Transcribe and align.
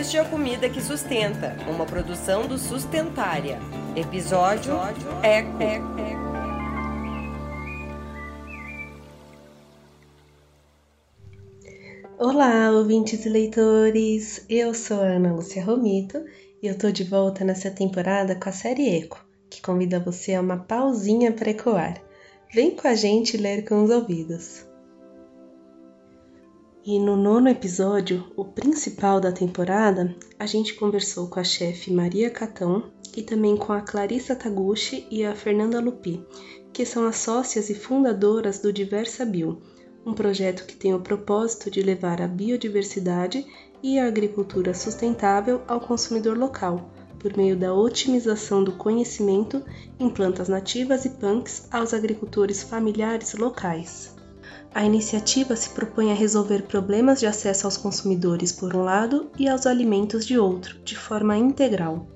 Este 0.00 0.16
é 0.16 0.20
a 0.20 0.24
Comida 0.24 0.66
que 0.66 0.80
Sustenta, 0.80 1.54
uma 1.68 1.84
produção 1.84 2.46
do 2.46 2.56
Sustentária. 2.56 3.58
Episódio 3.94 4.72
Eco. 5.22 5.58
Olá, 12.18 12.70
ouvintes 12.70 13.26
e 13.26 13.28
leitores! 13.28 14.42
Eu 14.48 14.72
sou 14.72 15.02
a 15.02 15.04
Ana 15.04 15.34
Lúcia 15.34 15.62
Romito 15.62 16.24
e 16.62 16.66
eu 16.66 16.78
tô 16.78 16.90
de 16.90 17.04
volta 17.04 17.44
nessa 17.44 17.70
temporada 17.70 18.34
com 18.34 18.48
a 18.48 18.52
série 18.52 18.88
Eco, 18.88 19.22
que 19.50 19.60
convida 19.60 20.00
você 20.00 20.32
a 20.32 20.40
uma 20.40 20.56
pausinha 20.56 21.30
para 21.30 21.50
ecoar. 21.50 22.00
Vem 22.54 22.70
com 22.70 22.88
a 22.88 22.94
gente 22.94 23.36
ler 23.36 23.68
com 23.68 23.84
os 23.84 23.90
ouvidos. 23.90 24.69
E 26.82 26.98
no 26.98 27.14
nono 27.14 27.50
episódio, 27.50 28.24
o 28.34 28.42
principal 28.42 29.20
da 29.20 29.30
temporada, 29.30 30.16
a 30.38 30.46
gente 30.46 30.72
conversou 30.72 31.28
com 31.28 31.38
a 31.38 31.44
chefe 31.44 31.92
Maria 31.92 32.30
Catão 32.30 32.90
e 33.14 33.22
também 33.22 33.54
com 33.54 33.74
a 33.74 33.82
Clarissa 33.82 34.34
Taguchi 34.34 35.06
e 35.10 35.22
a 35.22 35.34
Fernanda 35.34 35.78
Lupi, 35.78 36.24
que 36.72 36.86
são 36.86 37.06
as 37.06 37.16
sócias 37.16 37.68
e 37.68 37.74
fundadoras 37.74 38.60
do 38.60 38.72
Diversa 38.72 39.26
Bio, 39.26 39.60
um 40.06 40.14
projeto 40.14 40.64
que 40.64 40.74
tem 40.74 40.94
o 40.94 41.00
propósito 41.00 41.70
de 41.70 41.82
levar 41.82 42.22
a 42.22 42.26
biodiversidade 42.26 43.46
e 43.82 43.98
a 43.98 44.06
agricultura 44.06 44.72
sustentável 44.72 45.60
ao 45.68 45.80
consumidor 45.80 46.38
local, 46.38 46.90
por 47.18 47.36
meio 47.36 47.58
da 47.58 47.74
otimização 47.74 48.64
do 48.64 48.72
conhecimento 48.72 49.62
em 49.98 50.08
plantas 50.08 50.48
nativas 50.48 51.04
e 51.04 51.10
punks 51.10 51.68
aos 51.70 51.92
agricultores 51.92 52.62
familiares 52.62 53.34
locais. 53.34 54.18
A 54.72 54.84
iniciativa 54.84 55.56
se 55.56 55.70
propõe 55.70 56.12
a 56.12 56.14
resolver 56.14 56.62
problemas 56.62 57.18
de 57.18 57.26
acesso 57.26 57.66
aos 57.66 57.76
consumidores 57.76 58.52
por 58.52 58.74
um 58.74 58.84
lado 58.84 59.28
e 59.36 59.48
aos 59.48 59.66
alimentos 59.66 60.24
de 60.24 60.38
outro, 60.38 60.78
de 60.84 60.96
forma 60.96 61.36
integral. 61.36 62.06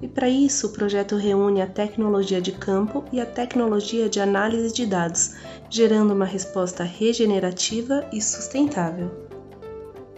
E 0.00 0.08
para 0.08 0.28
isso, 0.28 0.68
o 0.68 0.70
projeto 0.70 1.16
reúne 1.16 1.60
a 1.60 1.66
tecnologia 1.66 2.40
de 2.40 2.52
campo 2.52 3.04
e 3.12 3.20
a 3.20 3.26
tecnologia 3.26 4.08
de 4.08 4.20
análise 4.20 4.72
de 4.72 4.86
dados, 4.86 5.34
gerando 5.68 6.14
uma 6.14 6.24
resposta 6.24 6.82
regenerativa 6.82 8.08
e 8.10 8.22
sustentável. 8.22 9.10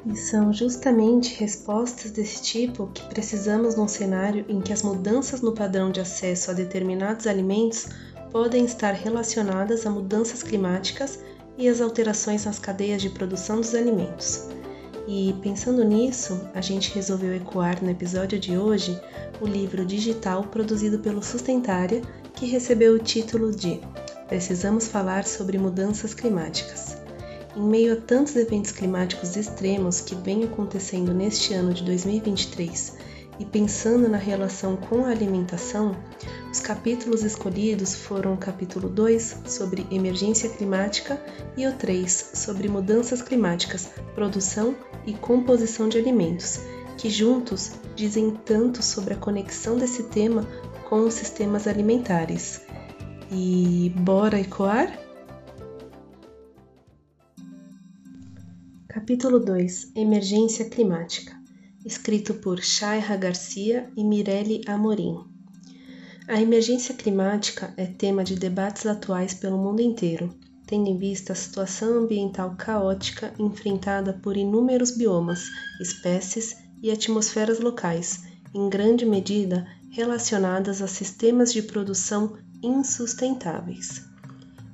E 0.07 0.17
são 0.17 0.53
justamente 0.53 1.35
respostas 1.39 2.11
desse 2.13 2.43
tipo 2.43 2.89
que 2.95 3.03
precisamos 3.09 3.75
num 3.75 3.89
cenário 3.89 4.45
em 4.49 4.61
que 4.61 4.73
as 4.73 4.83
mudanças 4.83 5.41
no 5.41 5.53
padrão 5.53 5.91
de 5.91 6.01
acesso 6.01 6.51
a 6.51 6.55
determinados 6.55 7.27
alimentos 7.27 7.89
podem 8.31 8.65
estar 8.65 8.93
relacionadas 8.93 9.85
a 9.87 9.91
mudanças 9.91 10.43
climáticas 10.43 11.19
e 11.57 11.69
as 11.69 11.81
alterações 11.81 12.45
nas 12.45 12.59
cadeias 12.59 13.03
de 13.03 13.11
produção 13.11 13.57
dos 13.57 13.75
alimentos. 13.75 14.49
E 15.07 15.35
pensando 15.43 15.85
nisso, 15.85 16.41
a 16.55 16.61
gente 16.61 16.95
resolveu 16.95 17.35
ecoar 17.35 17.83
no 17.83 17.91
episódio 17.91 18.39
de 18.39 18.57
hoje 18.57 19.01
o 19.41 19.47
livro 19.47 19.85
digital 19.85 20.45
produzido 20.45 20.99
pelo 20.99 21.23
Sustentária, 21.23 22.03
que 22.35 22.47
recebeu 22.47 22.95
o 22.95 22.99
título 22.99 23.55
de 23.55 23.81
Precisamos 24.29 24.87
falar 24.87 25.25
sobre 25.25 25.59
mudanças 25.59 26.15
climáticas. 26.15 26.97
Em 27.57 27.63
meio 27.63 27.95
a 27.95 27.97
tantos 27.97 28.37
eventos 28.37 28.71
climáticos 28.71 29.37
extremos 29.37 30.01
que 30.01 30.15
vêm 30.15 30.45
acontecendo 30.45 31.13
neste 31.13 31.53
ano 31.53 31.75
de 31.75 31.83
2023 31.83 32.95
e 33.41 33.45
pensando 33.47 34.07
na 34.07 34.19
relação 34.19 34.77
com 34.77 35.07
a 35.07 35.09
alimentação, 35.09 35.97
os 36.53 36.61
capítulos 36.61 37.25
escolhidos 37.25 37.95
foram 37.95 38.35
o 38.35 38.37
capítulo 38.37 38.87
2 38.87 39.39
sobre 39.47 39.87
emergência 39.91 40.51
climática 40.51 41.19
e 41.57 41.67
o 41.67 41.73
3 41.73 42.33
sobre 42.35 42.69
mudanças 42.69 43.23
climáticas, 43.23 43.91
produção 44.15 44.77
e 45.07 45.15
composição 45.15 45.89
de 45.89 45.97
alimentos, 45.97 46.61
que 46.99 47.09
juntos 47.09 47.73
dizem 47.97 48.31
tanto 48.45 48.83
sobre 48.83 49.15
a 49.15 49.17
conexão 49.17 49.79
desse 49.79 50.03
tema 50.05 50.47
com 50.87 51.01
os 51.01 51.15
sistemas 51.15 51.67
alimentares. 51.67 52.61
E 53.33 53.91
bora 53.97 54.39
ecoar? 54.39 55.01
Capítulo 58.87 59.39
2 59.39 59.93
Emergência 59.95 60.69
Climática 60.69 61.40
escrito 61.85 62.35
por 62.35 62.61
Shayra 62.61 63.17
Garcia 63.17 63.91
e 63.97 64.05
Mirelle 64.05 64.63
Amorim. 64.67 65.25
A 66.29 66.41
emergência 66.41 66.95
climática 66.95 67.75
é 67.77 67.87
tema 67.87 68.23
de 68.23 68.37
debates 68.37 68.87
atuais 68.87 69.35
pelo 69.35 69.59
mundo 69.59 69.83
inteiro, 69.83 70.35
tendo 70.67 70.89
em 70.89 70.97
vista 70.97 71.33
a 71.33 71.37
situação 71.37 72.05
ambiental 72.05 72.55
caótica 72.57 73.35
enfrentada 73.39 74.13
por 74.13 74.37
inúmeros 74.37 74.93
biomas, 74.93 75.49
espécies 75.81 76.57
e 76.83 76.91
atmosferas 76.91 77.59
locais, 77.59 78.23
em 78.55 78.69
grande 78.69 79.05
medida 79.05 79.67
relacionadas 79.91 80.81
a 80.81 80.87
sistemas 80.87 81.53
de 81.53 81.63
produção 81.63 82.37
insustentáveis. 82.63 84.05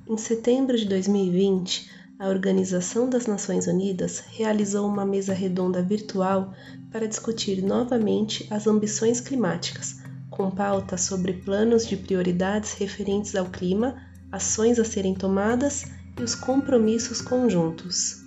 Em 0.07 0.17
setembro 0.17 0.77
de 0.77 0.85
2020, 0.85 1.89
a 2.19 2.27
Organização 2.27 3.09
das 3.09 3.27
Nações 3.27 3.67
Unidas 3.67 4.23
realizou 4.31 4.87
uma 4.87 5.05
mesa 5.05 5.33
redonda 5.33 5.83
virtual 5.83 6.51
para 6.91 7.07
discutir 7.07 7.61
novamente 7.61 8.47
as 8.49 8.65
ambições 8.65 9.21
climáticas, 9.21 9.97
com 10.31 10.49
pauta 10.49 10.97
sobre 10.97 11.33
planos 11.33 11.85
de 11.85 11.95
prioridades 11.95 12.73
referentes 12.73 13.35
ao 13.35 13.45
clima, 13.45 14.01
ações 14.31 14.79
a 14.79 14.83
serem 14.83 15.13
tomadas 15.13 15.85
e 16.19 16.23
os 16.23 16.33
compromissos 16.33 17.21
conjuntos. 17.21 18.23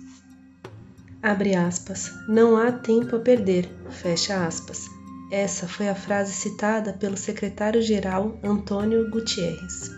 Abre 1.21 1.53
aspas. 1.53 2.11
Não 2.29 2.55
há 2.55 2.71
tempo 2.71 3.17
a 3.17 3.19
perder. 3.19 3.69
Fecha 3.89 4.47
aspas. 4.47 4.85
Essa 5.31 5.67
foi 5.67 5.89
a 5.89 5.95
frase 5.95 6.31
citada 6.31 6.93
pelo 6.93 7.17
secretário-geral 7.17 8.39
Antônio 8.41 9.11
Gutierrez. 9.11 9.91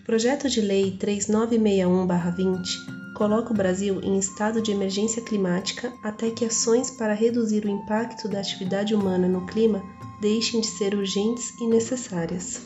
O 0.00 0.04
projeto 0.04 0.48
de 0.48 0.60
lei 0.60 0.98
3961-20 1.00 3.01
coloca 3.22 3.52
o 3.52 3.56
Brasil 3.56 4.00
em 4.02 4.18
estado 4.18 4.60
de 4.60 4.72
emergência 4.72 5.22
climática 5.22 5.92
até 6.02 6.28
que 6.28 6.44
ações 6.44 6.90
para 6.90 7.14
reduzir 7.14 7.64
o 7.64 7.68
impacto 7.68 8.26
da 8.26 8.40
atividade 8.40 8.96
humana 8.96 9.28
no 9.28 9.46
clima 9.46 9.80
deixem 10.20 10.60
de 10.60 10.66
ser 10.66 10.92
urgentes 10.92 11.56
e 11.60 11.68
necessárias. 11.68 12.62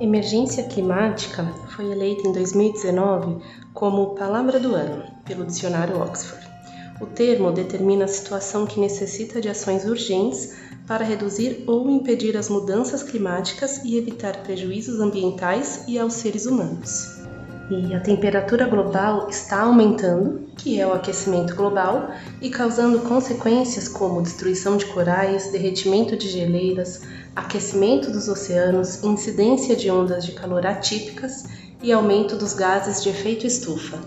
Emergência 0.00 0.62
climática 0.64 1.44
foi 1.76 1.92
eleita 1.92 2.26
em 2.26 2.32
2019 2.32 3.44
como 3.74 4.14
palavra 4.14 4.58
do 4.58 4.74
ano 4.74 5.04
pelo 5.26 5.44
dicionário 5.44 6.00
Oxford. 6.00 6.48
O 6.98 7.04
termo 7.04 7.52
determina 7.52 8.06
a 8.06 8.08
situação 8.08 8.64
que 8.64 8.80
necessita 8.80 9.42
de 9.42 9.50
ações 9.50 9.84
urgentes 9.84 10.56
para 10.86 11.04
reduzir 11.04 11.64
ou 11.66 11.90
impedir 11.90 12.34
as 12.34 12.48
mudanças 12.48 13.02
climáticas 13.02 13.84
e 13.84 13.98
evitar 13.98 14.42
prejuízos 14.42 15.00
ambientais 15.00 15.84
e 15.86 15.98
aos 15.98 16.14
seres 16.14 16.46
humanos 16.46 17.27
e 17.70 17.94
a 17.94 18.00
temperatura 18.00 18.66
global 18.66 19.28
está 19.28 19.60
aumentando, 19.60 20.48
que 20.56 20.80
é 20.80 20.86
o 20.86 20.92
aquecimento 20.92 21.54
global, 21.54 22.10
e 22.40 22.48
causando 22.48 23.00
consequências 23.00 23.88
como 23.88 24.22
destruição 24.22 24.76
de 24.76 24.86
corais, 24.86 25.52
derretimento 25.52 26.16
de 26.16 26.28
geleiras, 26.28 27.02
aquecimento 27.36 28.10
dos 28.10 28.28
oceanos, 28.28 29.04
incidência 29.04 29.76
de 29.76 29.90
ondas 29.90 30.24
de 30.24 30.32
calor 30.32 30.66
atípicas 30.66 31.44
e 31.82 31.92
aumento 31.92 32.36
dos 32.36 32.54
gases 32.54 33.02
de 33.02 33.10
efeito 33.10 33.46
estufa. 33.46 33.98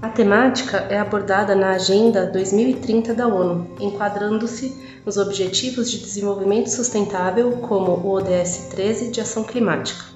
A 0.00 0.08
temática 0.08 0.78
é 0.90 0.98
abordada 0.98 1.54
na 1.54 1.70
Agenda 1.70 2.26
2030 2.26 3.14
da 3.14 3.26
ONU, 3.26 3.68
enquadrando-se 3.80 4.74
nos 5.04 5.16
Objetivos 5.16 5.90
de 5.90 5.98
Desenvolvimento 5.98 6.68
Sustentável, 6.68 7.52
como 7.52 7.92
o 7.92 8.10
ODS 8.10 8.68
13 8.70 9.10
de 9.10 9.20
Ação 9.20 9.44
Climática. 9.44 10.13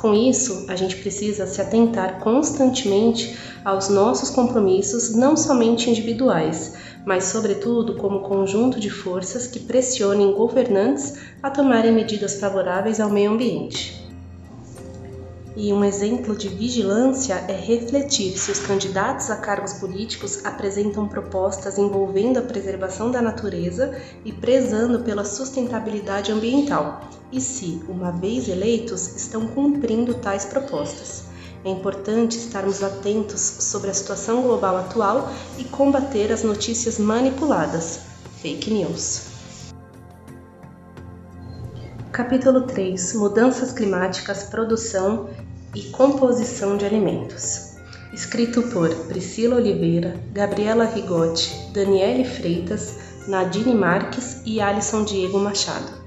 Com 0.00 0.14
isso, 0.14 0.64
a 0.68 0.76
gente 0.76 0.94
precisa 0.94 1.44
se 1.44 1.60
atentar 1.60 2.20
constantemente 2.20 3.36
aos 3.64 3.88
nossos 3.88 4.30
compromissos, 4.30 5.12
não 5.16 5.36
somente 5.36 5.90
individuais, 5.90 6.74
mas, 7.04 7.24
sobretudo, 7.24 7.96
como 7.96 8.20
conjunto 8.20 8.78
de 8.78 8.90
forças 8.90 9.48
que 9.48 9.58
pressionem 9.58 10.32
governantes 10.32 11.14
a 11.42 11.50
tomarem 11.50 11.90
medidas 11.90 12.38
favoráveis 12.38 13.00
ao 13.00 13.10
meio 13.10 13.32
ambiente. 13.32 13.97
E 15.60 15.72
um 15.72 15.82
exemplo 15.82 16.36
de 16.36 16.48
vigilância 16.48 17.34
é 17.48 17.52
refletir 17.52 18.38
se 18.38 18.52
os 18.52 18.60
candidatos 18.60 19.28
a 19.28 19.34
cargos 19.34 19.72
políticos 19.72 20.44
apresentam 20.44 21.08
propostas 21.08 21.76
envolvendo 21.78 22.38
a 22.38 22.42
preservação 22.42 23.10
da 23.10 23.20
natureza 23.20 24.00
e 24.24 24.32
prezando 24.32 25.00
pela 25.00 25.24
sustentabilidade 25.24 26.30
ambiental, 26.30 27.00
e 27.32 27.40
se, 27.40 27.82
uma 27.88 28.12
vez 28.12 28.48
eleitos, 28.48 29.16
estão 29.16 29.48
cumprindo 29.48 30.14
tais 30.14 30.44
propostas. 30.44 31.24
É 31.64 31.70
importante 31.70 32.38
estarmos 32.38 32.80
atentos 32.80 33.40
sobre 33.40 33.90
a 33.90 33.94
situação 33.94 34.42
global 34.42 34.76
atual 34.76 35.28
e 35.58 35.64
combater 35.64 36.30
as 36.30 36.44
notícias 36.44 37.00
manipuladas, 37.00 37.98
fake 38.40 38.70
news. 38.70 39.26
Capítulo 42.12 42.62
3 42.62 43.14
Mudanças 43.14 43.72
climáticas, 43.72 44.44
produção 44.44 45.28
e 45.74 45.82
composição 45.90 46.76
de 46.76 46.84
alimentos. 46.84 47.76
escrito 48.12 48.62
por 48.62 48.88
Priscila 49.06 49.56
Oliveira, 49.56 50.14
Gabriela 50.32 50.84
Rigotti, 50.84 51.70
Daniele 51.72 52.24
Freitas, 52.24 52.96
Nadine 53.28 53.74
Marques 53.74 54.40
e 54.46 54.60
Alisson 54.60 55.04
Diego 55.04 55.38
Machado. 55.38 55.98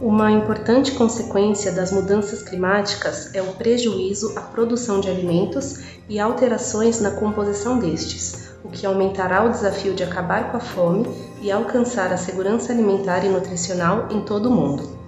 Uma 0.00 0.30
importante 0.30 0.92
consequência 0.92 1.72
das 1.72 1.90
mudanças 1.90 2.42
climáticas 2.42 3.34
é 3.34 3.40
o 3.40 3.52
prejuízo 3.52 4.32
à 4.36 4.42
produção 4.42 5.00
de 5.00 5.08
alimentos 5.08 5.80
e 6.08 6.18
alterações 6.18 7.00
na 7.00 7.10
composição 7.10 7.78
destes, 7.78 8.50
o 8.62 8.68
que 8.68 8.84
aumentará 8.84 9.44
o 9.44 9.50
desafio 9.50 9.94
de 9.94 10.02
acabar 10.02 10.50
com 10.50 10.56
a 10.58 10.60
fome 10.60 11.06
e 11.40 11.50
alcançar 11.50 12.12
a 12.12 12.16
segurança 12.16 12.72
alimentar 12.72 13.24
e 13.24 13.28
nutricional 13.28 14.08
em 14.10 14.20
todo 14.20 14.50
o 14.50 14.54
mundo. 14.54 15.05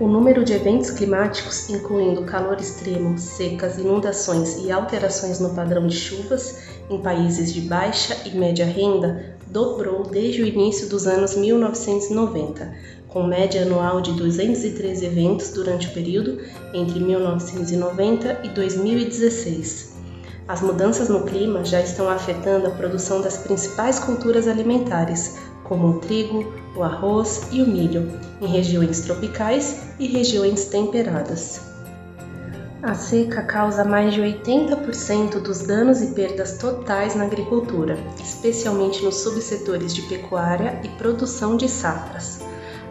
O 0.00 0.06
número 0.06 0.44
de 0.44 0.52
eventos 0.52 0.92
climáticos, 0.92 1.68
incluindo 1.68 2.22
calor 2.22 2.60
extremo, 2.60 3.18
secas, 3.18 3.78
inundações 3.78 4.56
e 4.64 4.70
alterações 4.70 5.40
no 5.40 5.50
padrão 5.50 5.88
de 5.88 5.96
chuvas 5.96 6.68
em 6.88 7.02
países 7.02 7.52
de 7.52 7.62
baixa 7.62 8.16
e 8.24 8.30
média 8.30 8.64
renda, 8.64 9.36
dobrou 9.48 10.04
desde 10.04 10.42
o 10.42 10.46
início 10.46 10.88
dos 10.88 11.08
anos 11.08 11.34
1990, 11.34 12.72
com 13.08 13.24
média 13.24 13.62
anual 13.62 14.00
de 14.00 14.12
213 14.12 15.04
eventos 15.04 15.50
durante 15.50 15.88
o 15.88 15.92
período 15.92 16.38
entre 16.72 17.00
1990 17.00 18.42
e 18.44 18.50
2016. 18.50 19.98
As 20.46 20.62
mudanças 20.62 21.08
no 21.08 21.24
clima 21.24 21.64
já 21.64 21.80
estão 21.80 22.08
afetando 22.08 22.68
a 22.68 22.70
produção 22.70 23.20
das 23.20 23.36
principais 23.36 23.98
culturas 23.98 24.46
alimentares, 24.46 25.36
como 25.68 25.88
o 25.88 25.98
trigo, 26.00 26.52
o 26.74 26.82
arroz 26.82 27.48
e 27.52 27.62
o 27.62 27.66
milho, 27.66 28.10
em 28.40 28.46
regiões 28.46 29.00
tropicais 29.00 29.82
e 29.98 30.06
regiões 30.06 30.66
temperadas. 30.66 31.60
A 32.80 32.94
seca 32.94 33.42
causa 33.42 33.84
mais 33.84 34.14
de 34.14 34.20
80% 34.20 35.42
dos 35.42 35.60
danos 35.60 36.00
e 36.00 36.12
perdas 36.14 36.58
totais 36.58 37.16
na 37.16 37.24
agricultura, 37.24 37.98
especialmente 38.22 39.04
nos 39.04 39.16
subsetores 39.16 39.92
de 39.92 40.02
pecuária 40.02 40.80
e 40.84 40.88
produção 40.90 41.56
de 41.56 41.68
safras. 41.68 42.38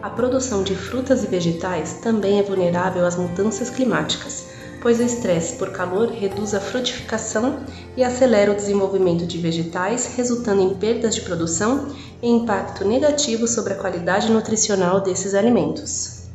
A 0.02 0.10
produção 0.10 0.62
de 0.62 0.76
frutas 0.76 1.24
e 1.24 1.26
vegetais 1.26 1.94
também 2.02 2.38
é 2.38 2.42
vulnerável 2.42 3.06
às 3.06 3.16
mudanças 3.16 3.70
climáticas, 3.70 4.47
pois 4.80 5.00
o 5.00 5.02
estresse 5.02 5.56
por 5.56 5.70
calor 5.70 6.08
reduz 6.10 6.54
a 6.54 6.60
frutificação 6.60 7.60
e 7.96 8.04
acelera 8.04 8.52
o 8.52 8.54
desenvolvimento 8.54 9.26
de 9.26 9.38
vegetais, 9.38 10.14
resultando 10.16 10.62
em 10.62 10.74
perdas 10.74 11.14
de 11.14 11.22
produção 11.22 11.88
e 12.22 12.28
impacto 12.28 12.84
negativo 12.84 13.46
sobre 13.46 13.72
a 13.72 13.76
qualidade 13.76 14.30
nutricional 14.30 15.00
desses 15.00 15.34
alimentos. 15.34 16.28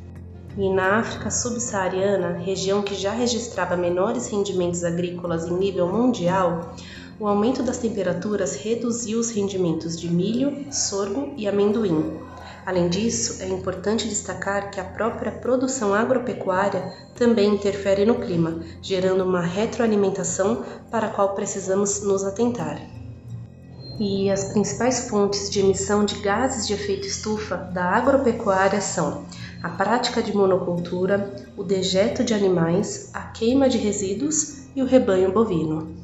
E 0.57 0.69
na 0.69 0.99
África 0.99 1.31
subsaariana, 1.31 2.33
região 2.33 2.83
que 2.83 2.93
já 2.93 3.11
registrava 3.11 3.75
menores 3.75 4.27
rendimentos 4.27 4.83
agrícolas 4.83 5.47
em 5.47 5.53
nível 5.53 5.87
mundial, 5.87 6.75
o 7.19 7.27
aumento 7.27 7.63
das 7.63 7.77
temperaturas 7.77 8.55
reduziu 8.55 9.19
os 9.19 9.31
rendimentos 9.31 9.99
de 9.99 10.07
milho, 10.07 10.71
sorgo 10.71 11.33
e 11.37 11.47
amendoim, 11.47 12.19
Além 12.65 12.87
disso, 12.87 13.43
é 13.43 13.47
importante 13.47 14.07
destacar 14.07 14.71
que 14.71 14.79
a 14.79 14.85
própria 14.85 15.31
produção 15.31 15.93
agropecuária 15.93 16.93
também 17.13 17.53
interfere 17.53 18.05
no 18.05 18.15
clima, 18.15 18.61
gerando 18.81 19.23
uma 19.23 19.41
retroalimentação 19.41 20.63
para 20.89 21.07
a 21.07 21.09
qual 21.09 21.35
precisamos 21.35 22.01
nos 22.01 22.23
atentar. 22.23 22.79
E 23.99 24.31
as 24.31 24.45
principais 24.45 25.09
fontes 25.09 25.49
de 25.49 25.59
emissão 25.59 26.05
de 26.05 26.15
gases 26.19 26.65
de 26.65 26.73
efeito 26.73 27.05
estufa 27.05 27.57
da 27.57 27.83
agropecuária 27.83 28.81
são 28.81 29.25
a 29.61 29.69
prática 29.69 30.23
de 30.23 30.35
monocultura, 30.35 31.33
o 31.57 31.63
dejeto 31.63 32.23
de 32.23 32.33
animais, 32.33 33.09
a 33.13 33.21
queima 33.21 33.69
de 33.69 33.77
resíduos 33.77 34.67
e 34.75 34.81
o 34.81 34.85
rebanho 34.85 35.31
bovino. 35.31 35.95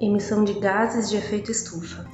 Emissão 0.00 0.44
de 0.44 0.54
gases 0.54 1.10
de 1.10 1.16
efeito 1.16 1.50
estufa. 1.50 2.06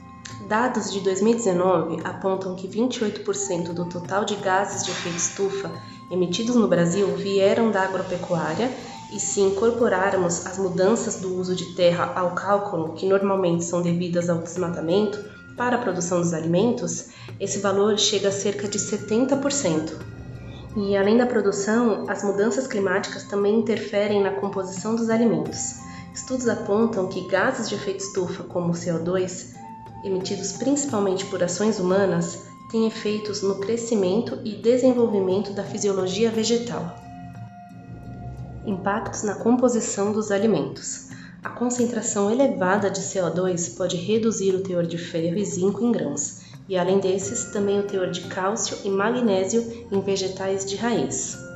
Dados 0.51 0.93
de 0.93 0.99
2019 0.99 2.01
apontam 2.03 2.57
que 2.57 2.67
28% 2.67 3.73
do 3.73 3.85
total 3.85 4.25
de 4.25 4.35
gases 4.35 4.83
de 4.83 4.91
efeito 4.91 5.17
estufa 5.17 5.71
emitidos 6.11 6.57
no 6.57 6.67
Brasil 6.67 7.07
vieram 7.15 7.71
da 7.71 7.83
agropecuária, 7.83 8.69
e 9.13 9.21
se 9.21 9.41
incorporarmos 9.41 10.45
as 10.47 10.59
mudanças 10.59 11.21
do 11.21 11.39
uso 11.39 11.55
de 11.55 11.77
terra 11.77 12.15
ao 12.17 12.33
cálculo, 12.33 12.95
que 12.95 13.07
normalmente 13.07 13.65
são 13.65 13.81
devidas 13.81 14.29
ao 14.29 14.39
desmatamento, 14.39 15.25
para 15.57 15.77
a 15.77 15.81
produção 15.81 16.21
dos 16.21 16.35
alimentos, 16.35 17.11
esse 17.39 17.61
valor 17.61 17.97
chega 17.97 18.31
a 18.31 18.33
cerca 18.33 18.67
de 18.67 18.79
70%. 18.81 19.93
E 20.77 20.97
além 20.97 21.17
da 21.17 21.27
produção, 21.27 22.11
as 22.11 22.25
mudanças 22.25 22.67
climáticas 22.67 23.23
também 23.23 23.61
interferem 23.61 24.21
na 24.21 24.33
composição 24.33 24.97
dos 24.97 25.11
alimentos. 25.11 25.77
Estudos 26.13 26.49
apontam 26.49 27.07
que 27.07 27.29
gases 27.29 27.69
de 27.69 27.77
efeito 27.77 28.01
estufa, 28.01 28.43
como 28.43 28.73
o 28.73 28.75
CO2, 28.75 29.60
emitidos 30.05 30.53
principalmente 30.53 31.25
por 31.27 31.43
ações 31.43 31.79
humanas, 31.79 32.47
têm 32.71 32.87
efeitos 32.87 33.43
no 33.43 33.57
crescimento 33.57 34.39
e 34.45 34.55
desenvolvimento 34.55 35.53
da 35.53 35.65
fisiologia 35.65 36.31
vegetal. 36.31 36.97
Impactos 38.65 39.23
na 39.23 39.35
composição 39.35 40.13
dos 40.13 40.31
alimentos. 40.31 41.09
A 41.43 41.49
concentração 41.49 42.31
elevada 42.31 42.91
de 42.91 43.01
CO2 43.01 43.77
pode 43.77 43.97
reduzir 43.97 44.55
o 44.55 44.63
teor 44.63 44.87
de 44.87 44.99
ferro 44.99 45.39
e 45.39 45.45
zinco 45.45 45.85
em 45.85 45.91
grãos, 45.91 46.43
e 46.69 46.77
além 46.77 47.01
desses, 47.01 47.47
também 47.47 47.81
o 47.81 47.87
teor 47.87 48.11
de 48.11 48.21
cálcio 48.23 48.77
e 48.85 48.91
magnésio 48.91 49.87
em 49.91 50.01
vegetais 50.01 50.65
de 50.65 50.77
raiz. 50.77 51.50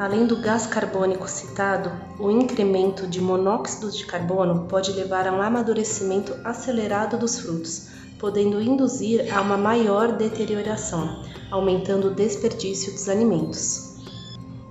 Além 0.00 0.26
do 0.26 0.38
gás 0.38 0.66
carbônico 0.66 1.28
citado, 1.28 1.92
o 2.18 2.30
incremento 2.30 3.06
de 3.06 3.20
monóxido 3.20 3.90
de 3.90 4.06
carbono 4.06 4.64
pode 4.66 4.92
levar 4.92 5.28
a 5.28 5.30
um 5.30 5.42
amadurecimento 5.42 6.34
acelerado 6.42 7.18
dos 7.18 7.38
frutos, 7.38 7.88
podendo 8.18 8.62
induzir 8.62 9.30
a 9.30 9.42
uma 9.42 9.58
maior 9.58 10.12
deterioração, 10.12 11.22
aumentando 11.50 12.08
o 12.08 12.14
desperdício 12.14 12.94
dos 12.94 13.10
alimentos. 13.10 13.98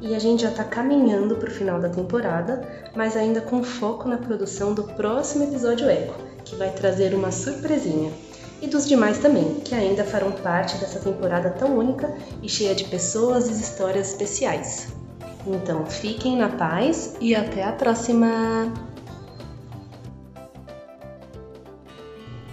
E 0.00 0.14
a 0.14 0.18
gente 0.18 0.42
já 0.42 0.50
está 0.50 0.64
caminhando 0.64 1.36
para 1.36 1.50
o 1.50 1.52
final 1.52 1.80
da 1.80 1.90
temporada, 1.90 2.66
mas 2.96 3.14
ainda 3.14 3.42
com 3.42 3.62
foco 3.62 4.08
na 4.08 4.16
produção 4.16 4.72
do 4.72 4.84
próximo 4.84 5.44
episódio 5.44 5.88
Eco, 5.88 6.14
que 6.44 6.56
vai 6.56 6.70
trazer 6.72 7.14
uma 7.14 7.30
surpresinha. 7.30 8.10
E 8.60 8.66
dos 8.66 8.88
demais 8.88 9.18
também, 9.18 9.60
que 9.60 9.74
ainda 9.74 10.04
farão 10.04 10.32
parte 10.32 10.76
dessa 10.78 10.98
temporada 10.98 11.50
tão 11.50 11.76
única 11.76 12.16
e 12.42 12.48
cheia 12.48 12.74
de 12.74 12.84
pessoas 12.84 13.48
e 13.48 13.52
histórias 13.52 14.10
especiais. 14.10 14.88
Então 15.46 15.84
fiquem 15.84 16.36
na 16.36 16.48
paz 16.48 17.16
e 17.20 17.34
até 17.34 17.64
a 17.64 17.72
próxima! 17.72 18.72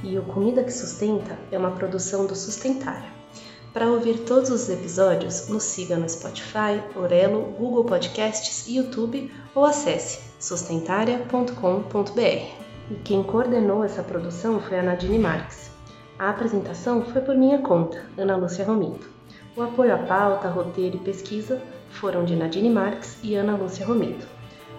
E 0.03 0.17
o 0.17 0.24
Comida 0.24 0.63
que 0.63 0.74
Sustenta 0.74 1.38
é 1.51 1.58
uma 1.58 1.72
produção 1.72 2.25
do 2.25 2.36
Sustentária. 2.36 3.10
Para 3.72 3.89
ouvir 3.89 4.25
todos 4.25 4.50
os 4.50 4.67
episódios, 4.67 5.48
nos 5.48 5.63
siga 5.63 5.96
no 5.96 6.10
Spotify, 6.10 6.84
Orelo, 6.93 7.53
Google 7.58 7.86
Podcasts, 7.86 8.67
YouTube 8.67 9.31
ou 9.55 9.63
acesse 9.63 10.20
sustentaria.com.br. 10.39 12.62
E 12.89 12.96
quem 13.05 13.24
coordenou 13.24 13.86
essa 13.86 14.03
produção 14.03 14.60
foi 14.60 14.79
a 14.79 14.84
Nadine 14.84 15.17
Marques. 15.17 15.70
A 16.21 16.29
apresentação 16.29 17.03
foi 17.03 17.19
por 17.19 17.35
minha 17.35 17.57
conta, 17.57 18.05
Ana 18.15 18.35
Lúcia 18.35 18.63
Romito. 18.63 19.09
O 19.57 19.61
apoio 19.63 19.95
à 19.95 19.97
pauta, 19.97 20.49
roteiro 20.49 20.97
e 20.97 20.99
pesquisa 20.99 21.59
foram 21.89 22.23
de 22.23 22.35
Nadine 22.35 22.69
Marques 22.69 23.17
e 23.23 23.33
Ana 23.33 23.55
Lúcia 23.55 23.87
Romito. 23.87 24.27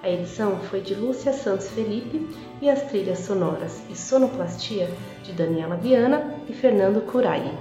A 0.04 0.08
edição 0.08 0.60
foi 0.70 0.80
de 0.80 0.94
Lúcia 0.94 1.32
Santos 1.32 1.68
Felipe 1.70 2.28
e 2.60 2.70
as 2.70 2.82
trilhas 2.82 3.18
sonoras 3.18 3.82
e 3.90 3.98
sonoplastia 3.98 4.88
de 5.24 5.32
Daniela 5.32 5.74
Viana 5.74 6.32
e 6.48 6.52
Fernando 6.52 7.00
Curai. 7.00 7.52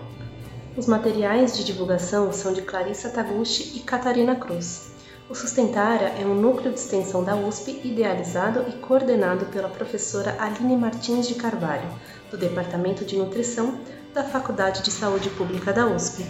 Os 0.77 0.85
materiais 0.85 1.57
de 1.57 1.63
divulgação 1.63 2.31
são 2.31 2.53
de 2.53 2.61
Clarissa 2.61 3.09
Taguchi 3.09 3.77
e 3.77 3.79
Catarina 3.79 4.35
Cruz. 4.35 4.90
O 5.31 5.33
Sustentara 5.33 6.09
é 6.19 6.25
um 6.25 6.35
núcleo 6.35 6.73
de 6.73 6.77
extensão 6.77 7.23
da 7.23 7.37
USP 7.37 7.79
idealizado 7.85 8.65
e 8.67 8.73
coordenado 8.73 9.45
pela 9.45 9.69
professora 9.69 10.35
Aline 10.37 10.75
Martins 10.75 11.25
de 11.25 11.35
Carvalho, 11.35 11.89
do 12.29 12.37
Departamento 12.37 13.05
de 13.05 13.15
Nutrição 13.15 13.79
da 14.13 14.25
Faculdade 14.25 14.83
de 14.83 14.91
Saúde 14.91 15.29
Pública 15.29 15.71
da 15.71 15.87
USP. 15.87 16.25